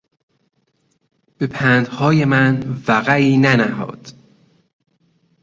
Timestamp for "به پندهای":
1.37-2.25